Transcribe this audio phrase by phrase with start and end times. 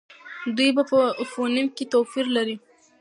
[0.57, 0.83] دوی په
[1.31, 2.55] فونېم کې توپیر لري.